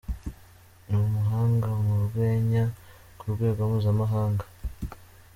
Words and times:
Ni 0.85 0.95
umuhanga 1.05 1.69
mu 1.85 1.95
rwenya 2.05 2.63
ku 3.17 3.25
rwego 3.33 3.59
mpuzamahanga. 3.69 4.45